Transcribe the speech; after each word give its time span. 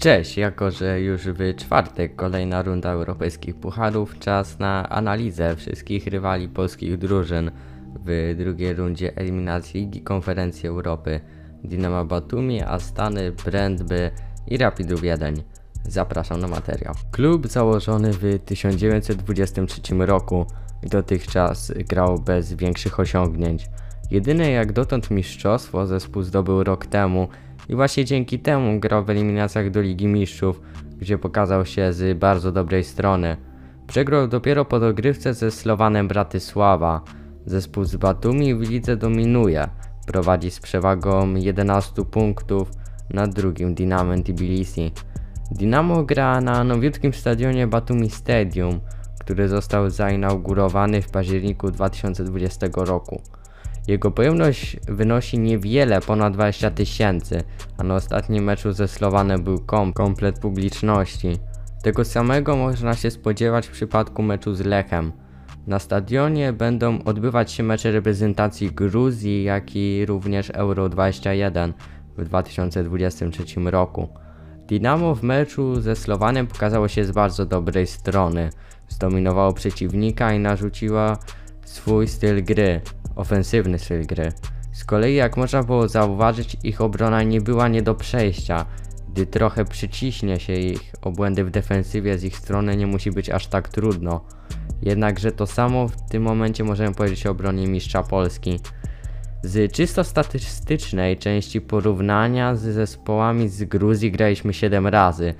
Cześć, 0.00 0.36
jako 0.36 0.70
że 0.70 1.00
już 1.00 1.22
w 1.22 1.56
czwartek 1.56 2.16
kolejna 2.16 2.62
runda 2.62 2.90
europejskich 2.90 3.54
pucharów, 3.54 4.18
czas 4.18 4.58
na 4.58 4.88
analizę 4.88 5.56
wszystkich 5.56 6.06
rywali 6.06 6.48
polskich 6.48 6.98
drużyn 6.98 7.50
w 8.06 8.34
drugiej 8.38 8.74
rundzie 8.74 9.16
eliminacji 9.16 9.80
Ligi 9.80 10.00
Konferencji 10.00 10.68
Europy 10.68 11.20
Dynamo 11.64 12.04
Batumi, 12.04 12.62
Astany, 12.62 13.32
Brandby 13.32 14.10
i 14.46 14.58
Rapidów 14.58 15.00
Wiedeń. 15.00 15.42
Zapraszam 15.84 16.40
na 16.40 16.48
materiał. 16.48 16.94
Klub 17.10 17.46
założony 17.46 18.12
w 18.12 18.38
1923 18.44 19.80
roku 19.98 20.46
dotychczas 20.82 21.72
grał 21.88 22.18
bez 22.18 22.52
większych 22.52 23.00
osiągnięć. 23.00 23.66
Jedyne 24.10 24.50
jak 24.50 24.72
dotąd 24.72 25.10
mistrzostwo 25.10 25.86
zespół 25.86 26.22
zdobył 26.22 26.64
rok 26.64 26.86
temu 26.86 27.28
i 27.68 27.74
właśnie 27.74 28.04
dzięki 28.04 28.38
temu 28.38 28.80
grał 28.80 29.04
w 29.04 29.10
eliminacjach 29.10 29.70
do 29.70 29.80
Ligi 29.80 30.06
Mistrzów, 30.06 30.60
gdzie 30.98 31.18
pokazał 31.18 31.66
się 31.66 31.92
z 31.92 32.18
bardzo 32.18 32.52
dobrej 32.52 32.84
strony. 32.84 33.36
Przegrał 33.86 34.28
dopiero 34.28 34.64
po 34.64 34.80
dogrywce 34.80 35.34
ze 35.34 35.50
Slowanem 35.50 36.08
Bratysława. 36.08 37.00
Zespół 37.46 37.84
z 37.84 37.96
Batumi 37.96 38.54
w 38.54 38.60
lidze 38.60 38.96
dominuje. 38.96 39.68
Prowadzi 40.06 40.50
z 40.50 40.60
przewagą 40.60 41.34
11 41.34 42.04
punktów 42.04 42.70
nad 43.10 43.34
drugim 43.34 43.74
Dynamem 43.74 44.22
Tbilisi. 44.22 44.92
Dynamo 45.50 46.02
gra 46.02 46.40
na 46.40 46.64
nowiutkim 46.64 47.12
stadionie 47.12 47.66
Batumi 47.66 48.10
Stadium, 48.10 48.80
który 49.20 49.48
został 49.48 49.90
zainaugurowany 49.90 51.02
w 51.02 51.10
październiku 51.10 51.70
2020 51.70 52.66
roku. 52.74 53.22
Jego 53.90 54.10
pojemność 54.10 54.76
wynosi 54.88 55.38
niewiele 55.38 56.00
ponad 56.00 56.32
20 56.32 56.70
tysięcy, 56.70 57.42
a 57.78 57.82
na 57.82 57.94
ostatnim 57.94 58.44
meczu 58.44 58.72
ze 58.72 58.88
Slowanem 58.88 59.42
był 59.42 59.58
kom 59.58 59.92
komplet 59.92 60.38
publiczności. 60.38 61.36
Tego 61.82 62.04
samego 62.04 62.56
można 62.56 62.94
się 62.94 63.10
spodziewać 63.10 63.66
w 63.66 63.70
przypadku 63.70 64.22
meczu 64.22 64.54
z 64.54 64.60
Lechem. 64.60 65.12
Na 65.66 65.78
stadionie 65.78 66.52
będą 66.52 67.02
odbywać 67.04 67.52
się 67.52 67.62
mecze 67.62 67.92
reprezentacji 67.92 68.70
Gruzji, 68.70 69.44
jak 69.44 69.76
i 69.76 70.06
również 70.06 70.50
Euro 70.50 70.88
21 70.88 71.72
w 72.18 72.24
2023 72.24 73.44
roku. 73.64 74.08
Dynamo 74.68 75.14
w 75.14 75.22
meczu 75.22 75.80
ze 75.80 75.96
Slowanem 75.96 76.46
pokazało 76.46 76.88
się 76.88 77.04
z 77.04 77.10
bardzo 77.10 77.46
dobrej 77.46 77.86
strony. 77.86 78.50
Zdominowało 78.88 79.52
przeciwnika 79.52 80.32
i 80.32 80.38
narzuciła 80.38 81.18
swój 81.64 82.08
styl 82.08 82.44
gry 82.44 82.80
ofensywny 83.20 83.78
styl 83.78 84.06
gry. 84.06 84.32
Z 84.72 84.84
kolei 84.84 85.14
jak 85.14 85.36
można 85.36 85.62
było 85.62 85.88
zauważyć 85.88 86.56
ich 86.64 86.80
obrona 86.80 87.22
nie 87.22 87.40
była 87.40 87.68
nie 87.68 87.82
do 87.82 87.94
przejścia. 87.94 88.66
Gdy 89.12 89.26
trochę 89.26 89.64
przyciśnie 89.64 90.40
się 90.40 90.52
ich 90.52 90.92
obłędy 91.02 91.44
w 91.44 91.50
defensywie 91.50 92.18
z 92.18 92.24
ich 92.24 92.36
strony 92.36 92.76
nie 92.76 92.86
musi 92.86 93.10
być 93.10 93.30
aż 93.30 93.46
tak 93.46 93.68
trudno. 93.68 94.20
Jednakże 94.82 95.32
to 95.32 95.46
samo 95.46 95.88
w 95.88 96.08
tym 96.08 96.22
momencie 96.22 96.64
możemy 96.64 96.94
powiedzieć 96.94 97.26
o 97.26 97.30
obronie 97.30 97.66
mistrza 97.66 98.02
Polski. 98.02 98.60
Z 99.42 99.72
czysto 99.72 100.04
statystycznej 100.04 101.16
części 101.16 101.60
porównania 101.60 102.56
z 102.56 102.60
zespołami 102.60 103.48
z 103.48 103.64
Gruzji 103.64 104.12
graliśmy 104.12 104.54
7 104.54 104.86
razy. 104.86 105.34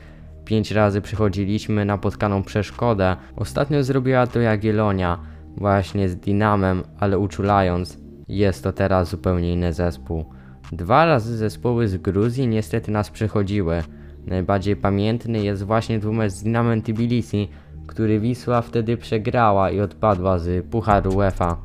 5 0.44 0.70
razy 0.70 1.00
przychodziliśmy 1.00 1.84
na 1.84 1.98
potkaną 1.98 2.42
przeszkodę. 2.42 3.16
Ostatnio 3.36 3.84
zrobiła 3.84 4.26
to 4.26 4.40
Jagiellonia 4.40 5.18
właśnie 5.56 6.08
z 6.08 6.16
Dinamem, 6.16 6.82
ale 6.98 7.18
uczulając, 7.18 7.98
jest 8.28 8.64
to 8.64 8.72
teraz 8.72 9.08
zupełnie 9.10 9.52
inny 9.52 9.72
zespół. 9.72 10.24
Dwa 10.72 11.06
razy 11.06 11.36
zespoły 11.36 11.88
z 11.88 11.96
Gruzji 11.96 12.48
niestety 12.48 12.90
nas 12.90 13.10
przechodziły. 13.10 13.82
Najbardziej 14.26 14.76
pamiętny 14.76 15.44
jest 15.44 15.62
właśnie 15.62 15.98
dwumecz 15.98 16.32
z 16.32 16.42
Dinamem 16.42 16.82
Tbilisi, 16.82 17.48
który 17.86 18.20
Wisła 18.20 18.62
wtedy 18.62 18.96
przegrała 18.96 19.70
i 19.70 19.80
odpadła 19.80 20.38
z 20.38 20.66
Pucharu 20.66 21.16
UEFA. 21.16 21.56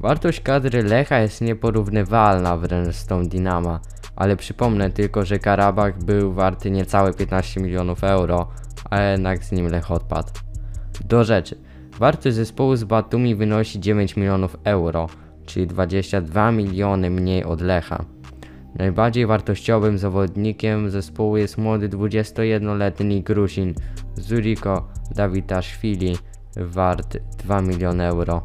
Wartość 0.00 0.40
kadry 0.40 0.82
Lecha 0.82 1.18
jest 1.18 1.40
nieporównywalna 1.40 2.56
wręcz 2.56 2.94
z 2.94 3.06
tą 3.06 3.28
Dinama, 3.28 3.80
ale 4.16 4.36
przypomnę 4.36 4.90
tylko, 4.90 5.24
że 5.24 5.38
Karabach 5.38 6.04
był 6.04 6.32
warty 6.32 6.70
niecałe 6.70 7.14
15 7.14 7.60
milionów 7.60 8.04
euro, 8.04 8.48
a 8.90 9.02
jednak 9.02 9.44
z 9.44 9.52
nim 9.52 9.68
Lech 9.68 9.90
odpadł. 9.90 10.32
Do 11.04 11.24
rzeczy. 11.24 11.69
Wartość 12.00 12.36
zespołu 12.36 12.76
z 12.76 12.84
Batumi 12.84 13.34
wynosi 13.34 13.80
9 13.80 14.16
milionów 14.16 14.56
euro, 14.64 15.08
czyli 15.46 15.66
22 15.66 16.52
miliony 16.52 17.10
mniej 17.10 17.44
od 17.44 17.60
Lecha. 17.60 18.04
Najbardziej 18.74 19.26
wartościowym 19.26 19.98
zawodnikiem 19.98 20.90
zespołu 20.90 21.36
jest 21.36 21.58
młody 21.58 21.88
21-letni 21.88 23.22
Grusin 23.22 23.74
Zuriko 24.14 24.88
Dawitaszwili, 25.14 26.16
wart 26.56 27.16
2 27.38 27.60
miliony 27.60 28.06
euro. 28.06 28.42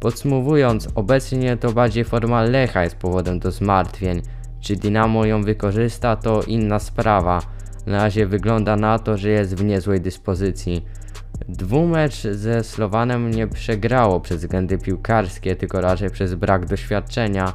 Podsumowując, 0.00 0.88
obecnie 0.94 1.56
to 1.56 1.72
bardziej 1.72 2.04
forma 2.04 2.42
Lecha 2.42 2.84
jest 2.84 2.96
powodem 2.96 3.38
do 3.38 3.50
zmartwień. 3.50 4.22
Czy 4.60 4.76
Dynamo 4.76 5.24
ją 5.24 5.42
wykorzysta 5.42 6.16
to 6.16 6.42
inna 6.42 6.78
sprawa. 6.78 7.42
Na 7.86 7.96
razie 7.96 8.26
wygląda 8.26 8.76
na 8.76 8.98
to, 8.98 9.16
że 9.16 9.28
jest 9.28 9.54
w 9.54 9.64
niezłej 9.64 10.00
dyspozycji. 10.00 10.84
Dwumecz 11.48 12.22
ze 12.22 12.64
Slowanem 12.64 13.30
nie 13.30 13.46
przegrało 13.46 14.20
przez 14.20 14.40
względy 14.40 14.78
piłkarskie, 14.78 15.56
tylko 15.56 15.80
raczej 15.80 16.10
przez 16.10 16.34
brak 16.34 16.66
doświadczenia. 16.66 17.52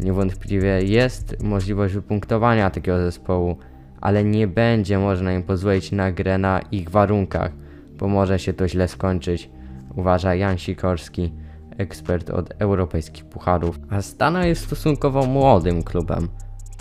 Niewątpliwie 0.00 0.82
jest 0.82 1.42
możliwość 1.42 1.94
wypunktowania 1.94 2.70
takiego 2.70 2.98
zespołu, 2.98 3.56
ale 4.00 4.24
nie 4.24 4.46
będzie 4.48 4.98
można 4.98 5.32
im 5.32 5.42
pozwolić 5.42 5.92
na 5.92 6.12
grę 6.12 6.38
na 6.38 6.60
ich 6.60 6.90
warunkach, 6.90 7.52
bo 7.98 8.08
może 8.08 8.38
się 8.38 8.52
to 8.52 8.68
źle 8.68 8.88
skończyć, 8.88 9.50
uważa 9.96 10.34
Jan 10.34 10.58
Sikorski, 10.58 11.32
ekspert 11.78 12.30
od 12.30 12.54
europejskich 12.58 13.24
pucharów. 13.24 13.78
Astana 13.90 14.46
jest 14.46 14.64
stosunkowo 14.64 15.26
młodym 15.26 15.82
klubem. 15.82 16.28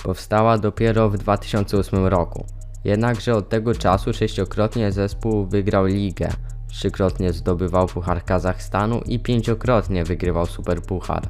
Powstała 0.03 0.57
dopiero 0.57 1.09
w 1.09 1.17
2008 1.17 2.05
roku. 2.05 2.45
Jednakże 2.85 3.35
od 3.35 3.49
tego 3.49 3.75
czasu 3.75 4.13
sześciokrotnie 4.13 4.91
zespół 4.91 5.45
wygrał 5.45 5.85
ligę, 5.85 6.29
trzykrotnie 6.67 7.33
zdobywał 7.33 7.87
Puchar 7.87 8.23
Kazachstanu 8.23 9.01
i 9.05 9.19
pięciokrotnie 9.19 10.03
wygrywał 10.03 10.45
Superpuchar. 10.45 11.27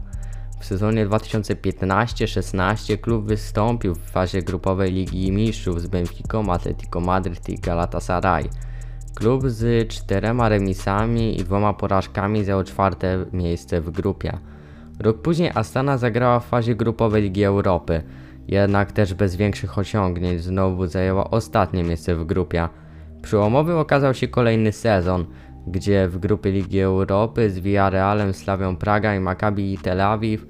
W 0.59 0.65
sezonie 0.65 1.07
2015-16 1.07 2.97
klub 2.97 3.25
wystąpił 3.25 3.95
w 3.95 3.99
fazie 3.99 4.41
grupowej 4.41 4.91
Ligi 4.91 5.31
Mistrzów 5.31 5.81
z 5.81 5.87
Benfica, 5.87 6.39
Atletico 6.51 7.01
Madryt 7.01 7.49
i 7.49 7.59
Galatasaray. 7.59 8.49
Klub 9.13 9.43
z 9.45 9.87
czterema 9.87 10.49
remisami 10.49 11.39
i 11.39 11.43
dwoma 11.43 11.73
porażkami 11.73 12.43
zajął 12.43 12.63
czwarte 12.63 13.25
miejsce 13.33 13.81
w 13.81 13.91
grupie. 13.91 14.37
Rok 14.99 15.21
później 15.21 15.51
Astana 15.55 15.97
zagrała 15.97 16.39
w 16.39 16.45
fazie 16.45 16.75
grupowej 16.75 17.23
Ligi 17.23 17.43
Europy 17.43 18.03
jednak 18.47 18.91
też 18.91 19.13
bez 19.13 19.35
większych 19.35 19.77
osiągnięć 19.77 20.43
znowu 20.43 20.87
zajęła 20.87 21.31
ostatnie 21.31 21.83
miejsce 21.83 22.15
w 22.15 22.25
grupie. 22.25 22.67
Przełomowy 23.21 23.75
okazał 23.75 24.13
się 24.13 24.27
kolejny 24.27 24.71
sezon, 24.71 25.25
gdzie 25.67 26.07
w 26.07 26.17
grupie 26.17 26.51
Ligi 26.51 26.79
Europy 26.79 27.49
z 27.49 27.59
Villarrealem, 27.59 28.33
Slawią 28.33 28.75
Praga 28.75 29.15
i 29.15 29.19
Maccabi 29.19 29.77
Tel 29.77 30.01
Awiw 30.01 30.45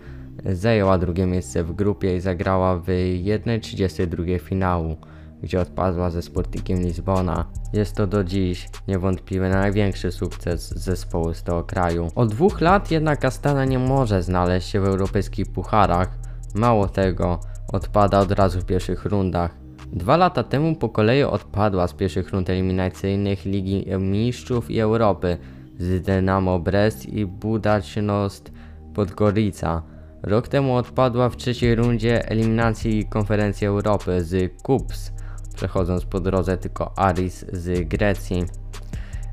zajęła 0.45 0.97
drugie 0.97 1.25
miejsce 1.25 1.63
w 1.63 1.73
grupie 1.73 2.15
i 2.17 2.21
zagrała 2.21 2.77
w 2.77 2.85
1.32 2.85 4.39
finału, 4.39 4.97
gdzie 5.43 5.61
odpadła 5.61 6.09
ze 6.09 6.21
Sportingiem 6.21 6.79
Lizbona. 6.79 7.45
Jest 7.73 7.95
to 7.95 8.07
do 8.07 8.23
dziś 8.23 8.69
niewątpliwie 8.87 9.49
największy 9.49 10.11
sukces 10.11 10.69
zespołu 10.69 11.33
z 11.33 11.43
tego 11.43 11.63
kraju. 11.63 12.07
Od 12.15 12.29
dwóch 12.29 12.61
lat 12.61 12.91
jednak 12.91 13.25
Astana 13.25 13.65
nie 13.65 13.79
może 13.79 14.23
znaleźć 14.23 14.69
się 14.69 14.79
w 14.79 14.85
europejskich 14.85 15.51
pucharach. 15.51 16.09
Mało 16.55 16.87
tego, 16.89 17.39
odpada 17.75 18.19
od 18.19 18.31
razu 18.31 18.61
w 18.61 18.65
pierwszych 18.65 19.05
rundach. 19.05 19.51
Dwa 19.93 20.17
lata 20.17 20.43
temu 20.43 20.75
po 20.75 20.89
kolei 20.89 21.23
odpadła 21.23 21.87
z 21.87 21.93
pierwszych 21.93 22.29
rund 22.29 22.49
eliminacyjnych 22.49 23.45
Ligi 23.45 23.85
Mistrzów 23.99 24.71
i 24.71 24.79
Europy 24.79 25.37
z 25.79 26.01
Dynamo 26.01 26.59
Brest 26.59 27.05
i 27.05 27.25
Budacnost 27.25 28.51
Podgorica. 28.93 29.81
Rok 30.23 30.47
temu 30.47 30.75
odpadła 30.75 31.29
w 31.29 31.37
trzeciej 31.37 31.75
rundzie 31.75 32.29
eliminacji 32.29 33.05
Konferencji 33.09 33.67
Europy 33.67 34.23
z 34.23 34.61
KUPS, 34.61 35.11
przechodząc 35.55 36.05
po 36.05 36.19
drodze 36.19 36.57
tylko 36.57 36.97
Aris 36.97 37.45
z 37.53 37.87
Grecji. 37.87 38.43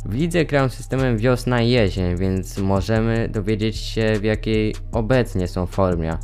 W 0.04 0.14
lidze 0.14 0.44
grają 0.44 0.68
systemem 0.68 1.18
wiosna-jesień, 1.18 2.16
więc 2.16 2.58
możemy 2.58 3.28
dowiedzieć 3.28 3.76
się 3.76 4.12
w 4.20 4.24
jakiej 4.24 4.74
obecnie 4.92 5.48
są 5.48 5.66
formie. 5.66 6.18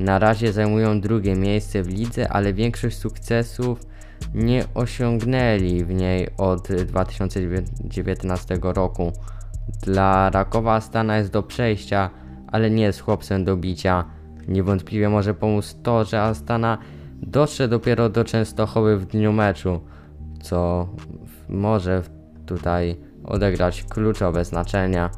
Na 0.00 0.18
razie 0.18 0.52
zajmują 0.52 1.00
drugie 1.00 1.34
miejsce 1.34 1.82
w 1.82 1.88
lidze, 1.88 2.28
ale 2.28 2.52
większość 2.52 2.98
sukcesów 2.98 3.86
nie 4.34 4.64
osiągnęli 4.74 5.84
w 5.84 5.94
niej 5.94 6.28
od 6.36 6.68
2019 6.68 8.58
roku. 8.62 9.12
Dla 9.82 10.30
Rakowa 10.30 10.80
Stana 10.80 11.16
jest 11.16 11.32
do 11.32 11.42
przejścia, 11.42 12.10
ale 12.46 12.70
nie 12.70 12.82
jest 12.82 13.00
chłopcem 13.00 13.44
do 13.44 13.56
bicia. 13.56 14.04
Niewątpliwie 14.48 15.08
może 15.08 15.34
pomóc 15.34 15.76
to, 15.82 16.04
że 16.04 16.22
Astana 16.22 16.78
dotrze 17.22 17.68
dopiero 17.68 18.08
do 18.08 18.24
Częstochowy 18.24 18.96
w 18.96 19.06
dniu 19.06 19.32
meczu. 19.32 19.80
co 20.42 20.88
może 21.48 22.02
tutaj 22.46 22.96
odegrać 23.24 23.84
kluczowe 23.84 24.44
znaczenie. 24.44 25.08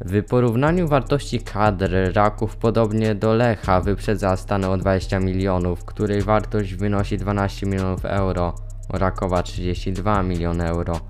W 0.00 0.22
porównaniu 0.22 0.88
wartości 0.88 1.40
kadr 1.40 1.90
Raków 2.14 2.56
podobnie 2.56 3.14
do 3.14 3.34
Lecha 3.34 3.80
wyprzedza 3.80 4.36
Stanę 4.36 4.70
o 4.70 4.76
20 4.76 5.20
milionów, 5.20 5.84
której 5.84 6.22
wartość 6.22 6.74
wynosi 6.74 7.18
12 7.18 7.66
milionów 7.66 8.04
euro, 8.04 8.54
Rakowa 8.90 9.42
32 9.42 10.22
miliony 10.22 10.68
euro. 10.68 11.00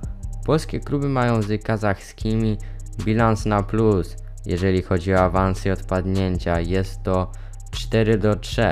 Polskie 0.47 0.81
kluby 0.81 1.09
mają 1.09 1.43
z 1.43 1.63
kazachskimi 1.63 2.57
bilans 3.05 3.47
na 3.47 3.63
plus, 3.63 4.17
jeżeli 4.47 4.83
chodzi 4.83 5.15
o 5.15 5.21
awansy 5.21 5.69
i 5.69 5.73
odpadnięcia. 5.73 6.61
Jest 6.61 7.03
to 7.03 7.33
4 7.71 8.19
do 8.19 8.37
3. 8.37 8.63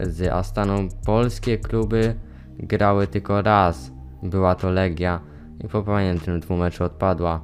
Z 0.00 0.32
Astaną 0.32 0.88
polskie 1.06 1.58
kluby 1.58 2.14
grały 2.58 3.06
tylko 3.06 3.42
raz. 3.42 3.90
Była 4.22 4.54
to 4.54 4.70
Legia 4.70 5.20
i 5.64 5.68
po 5.68 5.82
pamiętnym 5.82 6.40
dwumeczu 6.40 6.84
odpadła. 6.84 7.40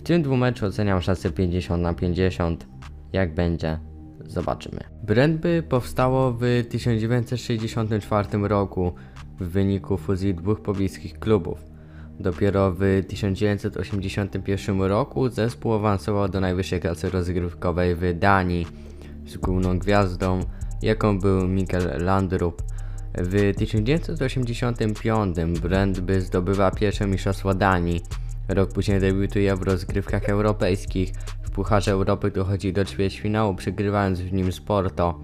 W 0.00 0.02
tym 0.02 0.22
dwumeczu 0.22 0.66
oceniam 0.66 1.00
szansę 1.00 1.30
50 1.30 1.82
na 1.82 1.94
50. 1.94 2.66
Jak 3.12 3.34
będzie, 3.34 3.78
zobaczymy. 4.26 4.80
Brandby 5.02 5.62
powstało 5.68 6.32
w 6.32 6.40
1964 6.68 8.28
roku 8.48 8.92
w 9.40 9.44
wyniku 9.48 9.96
fuzji 9.96 10.34
dwóch 10.34 10.60
pobliskich 10.60 11.18
klubów. 11.18 11.58
Dopiero 12.20 12.72
w 12.72 12.80
1981 13.08 14.82
roku 14.82 15.28
zespół 15.28 15.72
awansował 15.72 16.28
do 16.28 16.40
najwyższej 16.40 16.80
klasy 16.80 17.10
rozgrywkowej 17.10 17.96
w 17.96 18.18
Danii 18.18 18.66
z 19.26 19.36
główną 19.36 19.78
gwiazdą, 19.78 20.40
jaką 20.82 21.18
był 21.18 21.48
Mikkel 21.48 22.04
Landrup. 22.04 22.62
W 23.14 23.52
1985 23.56 25.36
Brandby 25.62 26.20
zdobywa 26.20 26.70
pierwsze 26.70 27.06
mistrzostwo 27.06 27.54
Danii. 27.54 28.00
Rok 28.54 28.72
później 28.72 29.00
debiutuje 29.00 29.56
w 29.56 29.62
rozgrywkach 29.62 30.28
europejskich. 30.28 31.12
W 31.42 31.50
Pucharze 31.50 31.92
Europy 31.92 32.30
dochodzi 32.30 32.72
do 32.72 32.84
ćwierćfinału, 32.84 33.54
przegrywając 33.54 34.20
w 34.20 34.32
nim 34.32 34.52
Sporto. 34.52 35.20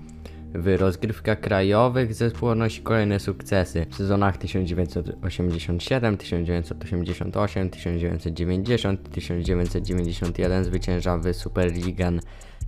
W 0.54 0.80
rozgrywkach 0.80 1.40
krajowych 1.40 2.14
zespół 2.14 2.48
odnosi 2.48 2.82
kolejne 2.82 3.20
sukcesy 3.20 3.86
w 3.90 3.94
sezonach 3.94 4.36
1987, 4.36 6.16
1988, 6.16 7.70
1990, 7.70 9.10
1991 9.10 10.64
zwycięża 10.64 11.18
w 11.18 11.34
Superligan, 11.34 12.20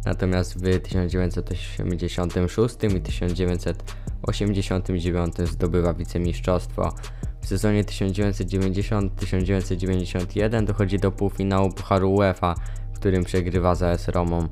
natomiast 0.05 0.59
w 0.59 0.81
1986 0.81 2.77
i 2.97 3.01
1989 3.01 5.35
zdobywa 5.45 5.95
wicemistrzostwo. 5.95 6.93
Sezonie 7.49 7.85
1990-1991 7.85 10.65
dochodzi 10.65 10.99
do 10.99 11.13
półfinału 11.13 11.73
Pucharu 11.73 12.15
UEFA, 12.15 12.55
w 12.95 12.99
którym 12.99 13.25
przegrywa 13.25 13.75
za 13.75 13.89
AS 13.89 14.09
Romą. 14.09 14.49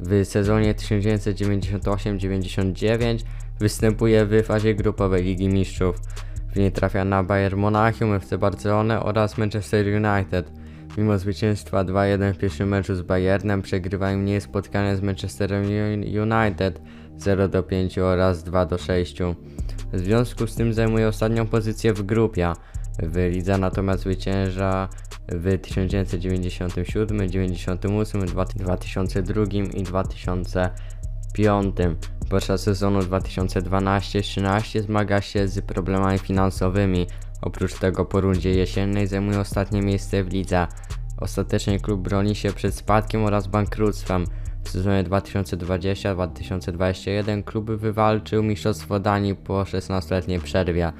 W 0.00 0.24
sezonie 0.24 0.74
1998-99 0.74 3.18
występuje 3.58 4.26
w 4.26 4.42
fazie 4.42 4.74
grupowej 4.74 5.24
Ligi 5.24 5.48
Mistrzów. 5.48 5.96
W 6.52 6.56
niej 6.56 6.72
trafia 6.72 7.04
na 7.04 7.22
Bayern 7.22 7.60
Monachium, 7.60 8.14
FC 8.14 8.38
Barcelonę 8.38 9.02
oraz 9.02 9.38
Manchester 9.38 9.86
United. 9.86 10.52
Mimo 10.98 11.18
zwycięstwa 11.18 11.84
2-1 11.84 12.32
w 12.32 12.38
pierwszym 12.38 12.68
meczu 12.68 12.94
z 12.94 13.02
Bayernem 13.02 13.62
przegrywa 13.62 14.12
mniej 14.12 14.40
spotkania 14.40 14.96
z 14.96 15.02
Manchesterem 15.02 15.64
United 16.02 16.80
0-5 17.18 18.00
oraz 18.00 18.44
2-6. 18.44 19.34
W 19.92 19.98
związku 19.98 20.46
z 20.46 20.54
tym 20.54 20.72
zajmuje 20.72 21.08
ostatnią 21.08 21.46
pozycję 21.46 21.92
w 21.92 22.02
grupie. 22.02 22.52
W 23.02 23.16
lidze 23.32 23.58
natomiast 23.58 24.02
zwycięża 24.02 24.88
w 25.28 25.58
1997, 25.58 27.30
98, 27.30 28.26
2002 28.26 29.44
i 29.74 29.82
2005. 29.82 31.76
Podczas 32.30 32.62
sezonu 32.62 33.00
2012-13 33.00 34.80
zmaga 34.80 35.20
się 35.20 35.48
z 35.48 35.60
problemami 35.60 36.18
finansowymi. 36.18 37.06
Oprócz 37.42 37.74
tego 37.74 38.04
po 38.04 38.20
rundzie 38.20 38.50
jesiennej 38.50 39.06
zajmuje 39.06 39.40
ostatnie 39.40 39.82
miejsce 39.82 40.24
w 40.24 40.32
lidze. 40.32 40.66
Ostatecznie 41.20 41.80
klub 41.80 42.00
broni 42.00 42.34
się 42.34 42.52
przed 42.52 42.74
spadkiem 42.74 43.24
oraz 43.24 43.46
bankructwem. 43.46 44.24
W 44.64 44.68
sezonie 44.68 45.04
2020-2021 45.04 47.44
klub 47.44 47.70
wywalczył 47.70 48.42
Mistrzostwo 48.42 49.00
Danii 49.00 49.34
po 49.34 49.62
16-letniej 49.62 50.40
przerwie. 50.40 50.92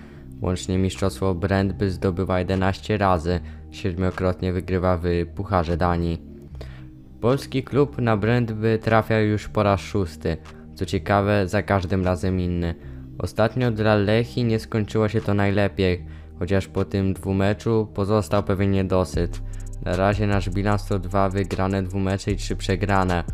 Łącznie 0.42 0.78
Mistrzostwo 0.78 1.34
Brandby 1.34 1.90
zdobywa 1.90 2.38
11 2.38 2.98
razy, 2.98 3.40
siedmiokrotnie 3.70 4.52
wygrywa 4.52 4.98
w 5.02 5.04
Pucharze 5.34 5.76
Danii. 5.76 6.22
Polski 7.20 7.62
klub 7.62 7.98
na 7.98 8.16
Brandby 8.16 8.78
trafia 8.82 9.20
już 9.20 9.48
po 9.48 9.62
raz 9.62 9.80
szósty. 9.80 10.36
Co 10.74 10.86
ciekawe, 10.86 11.48
za 11.48 11.62
każdym 11.62 12.04
razem 12.04 12.40
inny. 12.40 12.74
Ostatnio 13.18 13.70
dla 13.70 13.94
Lechi 13.94 14.44
nie 14.44 14.58
skończyło 14.58 15.08
się 15.08 15.20
to 15.20 15.34
najlepiej, 15.34 16.04
chociaż 16.38 16.68
po 16.68 16.84
tym 16.84 17.14
dwumeczu 17.14 17.88
pozostał 17.94 18.42
pewien 18.42 18.70
niedosyt. 18.70 19.42
Na 19.84 19.96
razie 19.96 20.26
nasz 20.26 20.50
bilans 20.50 20.84
to 20.84 20.98
dwa 20.98 21.28
wygrane 21.28 21.82
dwumecze 21.82 22.30
i 22.30 22.36
trzy 22.36 22.56
przegrane. 22.56 23.24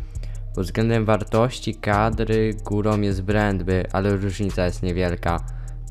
Pod 0.55 0.65
względem 0.65 1.05
wartości 1.05 1.75
kadry 1.75 2.53
górą 2.65 3.01
jest 3.01 3.21
Brandby, 3.21 3.85
ale 3.91 4.17
różnica 4.17 4.65
jest 4.65 4.83
niewielka. 4.83 5.39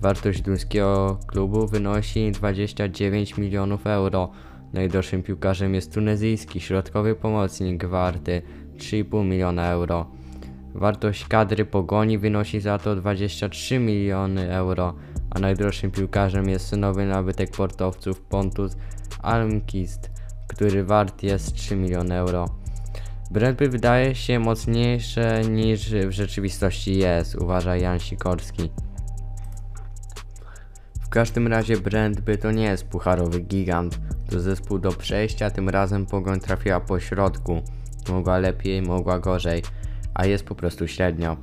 Wartość 0.01 0.43
duńskiego 0.43 1.19
klubu 1.27 1.67
wynosi 1.67 2.33
29 2.33 3.37
milionów 3.39 3.87
euro. 3.87 4.31
Najdroższym 4.73 5.23
piłkarzem 5.23 5.75
jest 5.75 5.95
tunezyjski 5.95 6.61
środkowy 6.61 7.15
pomocnik 7.15 7.85
warty 7.85 8.43
3,5 8.77 9.25
miliona 9.25 9.71
euro. 9.71 10.11
Wartość 10.75 11.25
kadry 11.25 11.65
Pogoni 11.65 12.19
wynosi 12.19 12.61
za 12.61 12.79
to 12.79 12.97
23 12.97 13.79
miliony 13.79 14.53
euro, 14.53 14.95
a 15.31 15.39
najdroższym 15.39 15.91
piłkarzem 15.91 16.49
jest 16.49 16.77
nowy 16.77 17.07
nabytek 17.07 17.51
portowców 17.51 18.21
Pontus 18.21 18.77
Almkist, 19.23 20.16
który 20.57 20.85
wart 20.85 21.23
jest 21.23 21.55
3 21.55 21.77
miliony 21.77 22.15
euro. 22.15 22.49
Brandby 23.31 23.69
wydaje 23.69 24.15
się 24.15 24.39
mocniejsze 24.39 25.43
niż 25.51 25.91
w 25.91 26.11
rzeczywistości 26.11 26.99
jest, 26.99 27.35
uważa 27.35 27.77
Jan 27.77 27.99
Sikorski. 27.99 28.71
W 31.01 31.09
każdym 31.09 31.47
razie 31.47 31.77
Brandby 31.77 32.39
to 32.39 32.53
nie 32.53 32.65
jest 32.65 32.85
pucharowy 32.85 33.41
gigant, 33.41 34.01
to 34.31 34.41
zespół 34.41 34.79
do 34.79 34.93
przejścia, 34.93 35.51
tym 35.51 35.69
razem 35.69 36.07
Pogoń 36.07 36.41
trafiła 36.41 36.81
po 36.81 37.01
środku. 37.01 37.63
Mogła 38.09 38.39
lepiej, 38.39 38.83
mogła 38.83 39.19
gorzej, 39.19 39.63
a 40.15 40.27
jest 40.27 40.45
po 40.45 40.55
prostu 40.55 40.89
średnio. 40.89 41.37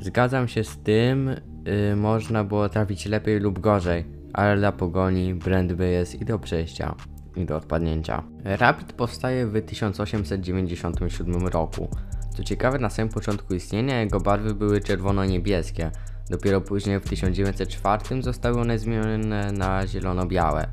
Zgadzam 0.00 0.48
się 0.48 0.64
z 0.64 0.78
tym, 0.78 1.30
yy, 1.64 1.96
można 1.96 2.44
było 2.44 2.68
trafić 2.68 3.06
lepiej 3.06 3.40
lub 3.40 3.58
gorzej, 3.58 4.04
ale 4.32 4.56
dla 4.56 4.72
Pogoni 4.72 5.34
Brandby 5.34 5.90
jest 5.90 6.20
i 6.20 6.24
do 6.24 6.38
przejścia, 6.38 6.94
i 7.36 7.44
do 7.44 7.56
odpadnięcia. 7.56 8.22
Rapid 8.44 8.92
powstaje 8.92 9.46
w 9.46 9.62
1897 9.62 11.46
roku. 11.46 11.88
Co 12.36 12.44
ciekawe, 12.44 12.78
na 12.78 12.90
samym 12.90 13.12
początku 13.12 13.54
istnienia 13.54 14.00
jego 14.00 14.20
barwy 14.20 14.54
były 14.54 14.80
czerwono-niebieskie, 14.80 15.90
Dopiero 16.30 16.60
później 16.60 17.00
w 17.00 17.04
1904 17.04 18.22
zostały 18.22 18.60
one 18.60 18.78
zmienione 18.78 19.52
na 19.52 19.86
zielono-białe. 19.86 20.66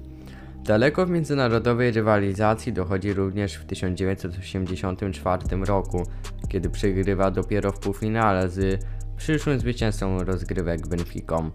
Daleko 0.65 1.07
w 1.07 1.11
międzynarodowej 1.11 1.93
rywalizacji 1.93 2.73
dochodzi 2.73 3.13
również 3.13 3.55
w 3.55 3.65
1984 3.65 5.65
roku, 5.65 6.03
kiedy 6.49 6.71
przegrywa 6.71 7.31
dopiero 7.31 7.73
w 7.73 7.79
półfinale 7.79 8.49
z 8.49 8.85
przyszłym 9.17 9.61
zwycięzcą 9.61 10.25
rozgrywek 10.25 10.89
Benficą. 10.89 11.51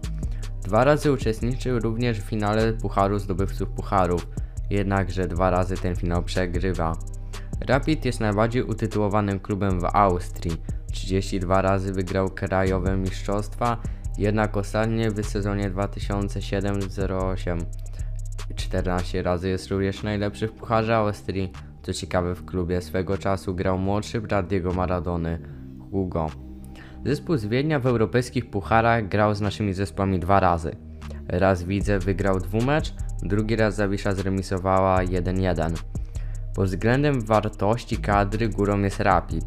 Dwa 0.62 0.84
razy 0.84 1.12
uczestniczył 1.12 1.78
również 1.78 2.20
w 2.20 2.24
finale 2.24 2.72
Pucharu 2.72 3.18
Zdobywców 3.18 3.68
Pucharów, 3.68 4.26
jednakże 4.70 5.28
dwa 5.28 5.50
razy 5.50 5.76
ten 5.76 5.96
finał 5.96 6.22
przegrywa. 6.22 6.96
Rapid 7.60 8.04
jest 8.04 8.20
najbardziej 8.20 8.62
utytułowanym 8.62 9.40
klubem 9.40 9.80
w 9.80 9.84
Austrii. 9.84 10.56
32 10.92 11.62
razy 11.62 11.92
wygrał 11.92 12.30
krajowe 12.30 12.96
mistrzostwa, 12.96 13.76
jednak 14.18 14.56
ostatnie 14.56 15.10
w 15.10 15.26
sezonie 15.26 15.70
2007-08. 15.70 17.58
14 18.54 19.22
razy 19.22 19.48
jest 19.48 19.68
również 19.68 20.02
najlepszy 20.02 20.48
w 20.48 20.52
Pucharze 20.52 20.96
Austrii. 20.96 21.52
Co 21.82 21.92
ciekawe, 21.92 22.34
w 22.34 22.44
klubie 22.44 22.80
swego 22.80 23.18
czasu 23.18 23.54
grał 23.54 23.78
młodszy 23.78 24.20
brat 24.20 24.46
Diego 24.46 24.72
Maradony, 24.72 25.38
Hugo. 25.90 26.30
Zespół 27.04 27.36
z 27.36 27.46
Wiednia 27.46 27.80
w 27.80 27.86
europejskich 27.86 28.50
pucharach 28.50 29.08
grał 29.08 29.34
z 29.34 29.40
naszymi 29.40 29.72
zespołami 29.72 30.18
dwa 30.18 30.40
razy. 30.40 30.76
Raz 31.28 31.62
Widze 31.62 31.98
wygrał 31.98 32.38
dwumecz, 32.38 32.94
drugi 33.22 33.56
raz 33.56 33.74
Zawisza 33.74 34.14
zremisowała 34.14 34.98
1-1. 34.98 35.74
Pod 36.54 36.66
względem 36.66 37.20
wartości 37.20 37.96
kadry 37.96 38.48
górą 38.48 38.80
jest 38.80 39.00
Rapid, 39.00 39.44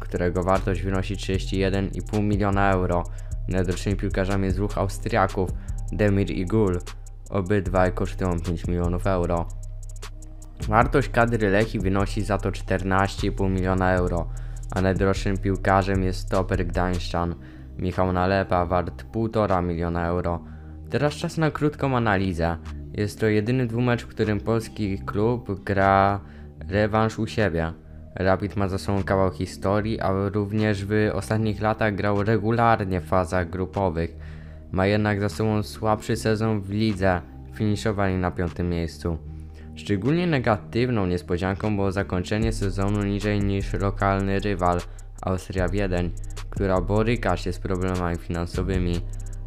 którego 0.00 0.42
wartość 0.42 0.82
wynosi 0.82 1.16
31,5 1.16 2.22
miliona 2.22 2.72
euro. 2.72 3.04
Najdroższymi 3.48 3.96
piłkarzami 3.96 4.44
jest 4.44 4.56
dwóch 4.56 4.78
Austriaków, 4.78 5.50
Demir 5.92 6.30
i 6.30 6.46
Gul. 6.46 6.78
Obydwaj 7.30 7.92
kosztują 7.92 8.40
5 8.40 8.66
milionów 8.66 9.06
euro. 9.06 9.46
Wartość 10.68 11.08
kadry 11.08 11.50
Lechi 11.50 11.78
wynosi 11.78 12.22
za 12.22 12.38
to 12.38 12.50
14,5 12.50 13.50
miliona 13.50 13.92
euro, 13.92 14.26
a 14.70 14.80
najdroższym 14.80 15.38
piłkarzem 15.38 16.02
jest 16.02 16.20
stoper 16.20 16.66
Gdańszczan, 16.66 17.34
Michał 17.78 18.12
Nalepa, 18.12 18.66
wart 18.66 19.04
1,5 19.12 19.64
miliona 19.64 20.06
euro. 20.06 20.44
Teraz 20.90 21.14
czas 21.14 21.38
na 21.38 21.50
krótką 21.50 21.96
analizę. 21.96 22.56
Jest 22.92 23.20
to 23.20 23.26
jedyny 23.26 23.66
dwumecz, 23.66 24.02
w 24.02 24.08
którym 24.08 24.40
polski 24.40 24.98
klub 24.98 25.64
gra 25.64 26.20
rewanż 26.68 27.18
u 27.18 27.26
siebie. 27.26 27.72
Rapid 28.14 28.56
ma 28.56 28.68
za 28.68 28.78
sobą 28.78 29.02
kawał 29.02 29.30
historii, 29.30 30.00
a 30.00 30.28
również 30.28 30.84
w 30.84 31.10
ostatnich 31.12 31.60
latach 31.60 31.94
grał 31.94 32.22
regularnie 32.22 33.00
w 33.00 33.06
fazach 33.06 33.50
grupowych. 33.50 34.16
Ma 34.72 34.86
jednak 34.86 35.20
za 35.20 35.28
sobą 35.28 35.62
słabszy 35.62 36.16
sezon 36.16 36.60
w 36.60 36.70
lidze, 36.70 37.20
finiszowali 37.54 38.14
na 38.14 38.30
piątym 38.30 38.68
miejscu. 38.68 39.18
Szczególnie 39.74 40.26
negatywną 40.26 41.06
niespodzianką 41.06 41.76
było 41.76 41.92
zakończenie 41.92 42.52
sezonu 42.52 43.02
niżej 43.02 43.40
niż 43.40 43.72
lokalny 43.72 44.40
rywal 44.40 44.78
Austria 45.22 45.68
Wiedeń, 45.68 46.10
która 46.50 46.80
boryka 46.80 47.36
się 47.36 47.52
z 47.52 47.58
problemami 47.58 48.16
finansowymi. 48.16 48.94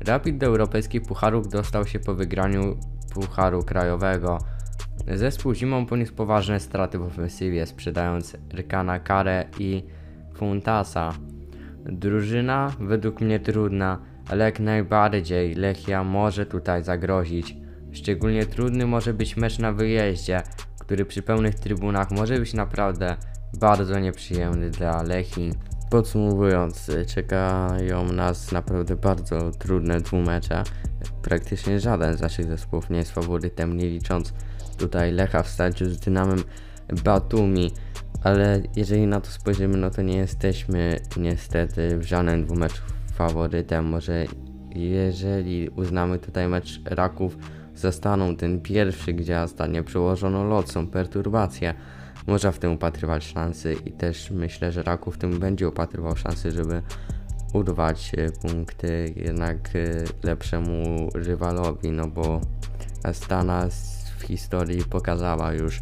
Rapid 0.08 0.38
do 0.38 0.46
europejskich 0.46 1.02
pucharów 1.02 1.50
dostał 1.50 1.88
się 1.88 2.00
po 2.00 2.16
wygraniu 2.16 2.78
pucharu 3.14 3.64
krajowego. 3.64 4.40
Zespół 5.08 5.54
zimą 5.54 5.86
poniósł 5.86 6.14
poważne 6.14 6.60
straty 6.60 7.00
w 7.00 7.04
ofensywie, 7.04 7.66
sprzedając 7.66 8.38
Rykana 8.54 9.00
Kare 9.00 9.46
i 9.60 9.84
Funtasa. 10.36 11.14
Drużyna 11.86 12.74
według 12.80 13.22
mnie 13.22 13.40
trudna, 13.40 14.02
ale 14.29 14.45
jak 14.45 14.59
najbardziej 14.59 15.55
Lechia 15.55 16.03
może 16.03 16.45
tutaj 16.45 16.83
zagrozić. 16.83 17.57
Szczególnie 17.91 18.45
trudny 18.45 18.86
może 18.86 19.13
być 19.13 19.38
mecz 19.38 19.59
na 19.59 19.74
wyjeździe, 19.74 20.41
który 20.79 21.05
przy 21.05 21.21
pełnych 21.21 21.55
trybunach 21.55 22.12
może 22.12 22.39
być 22.39 22.53
naprawdę 22.53 23.15
bardzo 23.59 24.00
nieprzyjemny 24.00 24.69
dla 24.69 25.03
Lechi. 25.03 25.51
Podsumowując, 25.89 26.91
czekają 27.07 28.12
nas 28.13 28.51
naprawdę 28.51 28.95
bardzo 28.95 29.51
trudne 29.51 30.01
dwumecze. 30.01 30.63
Praktycznie 31.21 31.79
żaden 31.79 32.17
z 32.17 32.21
naszych 32.21 32.45
zespołów 32.45 32.89
nie 32.89 32.98
jest 32.98 33.12
faworytem, 33.12 33.77
nie 33.77 33.89
licząc 33.89 34.33
tutaj 34.77 35.12
Lecha 35.12 35.43
w 35.43 35.50
starciu 35.50 35.89
z 35.89 36.00
Dynamem 36.00 36.43
Batumi. 37.03 37.71
Ale 38.24 38.62
jeżeli 38.75 39.07
na 39.07 39.21
to 39.21 39.31
spojrzymy, 39.31 39.77
no 39.77 39.89
to 39.89 40.01
nie 40.01 40.17
jesteśmy 40.17 41.00
niestety 41.17 41.98
w 41.98 42.03
żadnym 42.03 42.45
dwumeczu 42.45 42.81
faworytem. 43.20 43.86
Może 43.86 44.26
jeżeli 44.76 45.70
uznamy 45.70 46.20
tutaj 46.20 46.48
mecz 46.48 46.82
Raków 46.86 47.38
zastaną 47.76 48.36
ten 48.36 48.62
pierwszy, 48.62 49.14
gdzie 49.14 49.42
ostatnio 49.42 49.84
przełożono 49.84 50.44
lot, 50.44 50.72
są 50.72 50.88
perturbacje. 50.88 51.74
Można 52.28 52.52
w 52.52 52.60
tym 52.60 52.72
upatrywać 52.72 53.24
szansy 53.24 53.76
i 53.86 53.92
też 53.92 54.32
myślę, 54.32 54.72
że 54.72 54.84
Raków 54.84 55.16
w 55.16 55.18
tym 55.18 55.40
będzie 55.40 55.68
upatrywał 55.68 56.16
szansy, 56.16 56.52
żeby 56.52 56.82
urwać 57.54 58.12
e, 58.18 58.32
punkty 58.32 59.14
jednak 59.16 59.70
e, 59.76 60.04
lepszemu 60.24 61.10
rywalowi, 61.14 61.92
no 61.92 62.08
bo 62.08 62.42
Astana 63.04 63.68
w 64.18 64.24
historii 64.24 64.84
pokazała 64.84 65.54
już, 65.54 65.82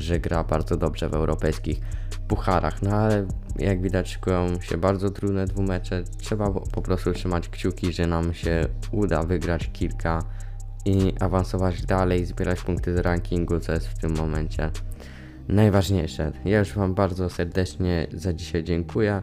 że 0.00 0.20
gra 0.20 0.44
bardzo 0.44 0.76
dobrze 0.76 1.08
w 1.08 1.14
europejskich 1.14 1.80
pucharach, 2.28 2.82
no 2.82 2.90
ale 2.90 3.26
jak 3.58 3.82
widać 3.82 4.08
szykują 4.08 4.60
się 4.60 4.76
bardzo 4.76 5.10
trudne 5.10 5.46
dwumecze, 5.46 6.02
trzeba 6.18 6.50
po 6.50 6.82
prostu 6.82 7.12
trzymać 7.12 7.48
kciuki, 7.48 7.92
że 7.92 8.06
nam 8.06 8.34
się 8.34 8.66
uda 8.92 9.22
wygrać 9.22 9.70
kilka 9.72 10.22
i 10.84 11.12
awansować 11.20 11.86
dalej, 11.86 12.24
zbierać 12.24 12.60
punkty 12.60 12.96
z 12.96 12.98
rankingu, 12.98 13.60
co 13.60 13.72
jest 13.72 13.86
w 13.88 13.98
tym 13.98 14.16
momencie 14.16 14.70
najważniejsze. 15.48 16.32
Ja 16.44 16.58
już 16.58 16.72
Wam 16.74 16.94
bardzo 16.94 17.30
serdecznie 17.30 18.06
za 18.12 18.32
dzisiaj 18.32 18.64
dziękuję. 18.64 19.22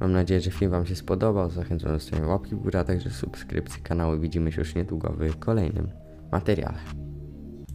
Mam 0.00 0.12
nadzieję, 0.12 0.40
że 0.40 0.50
film 0.50 0.70
Wam 0.70 0.86
się 0.86 0.96
spodobał. 0.96 1.50
Zachęcam 1.50 1.92
do 1.92 1.98
zostawienia 1.98 2.28
łapki 2.28 2.54
w 2.54 2.58
górę, 2.58 2.80
a 2.80 2.84
także 2.84 3.10
subskrypcji 3.10 3.82
kanału. 3.82 4.18
Widzimy 4.18 4.52
się 4.52 4.60
już 4.60 4.74
niedługo 4.74 5.14
w 5.18 5.38
kolejnym 5.38 5.88
materiale. 6.32 6.78